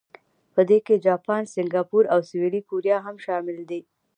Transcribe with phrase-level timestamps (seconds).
[0.53, 3.81] په دې کې جاپان، سنګاپور او سویلي کوریا هم شامل دي.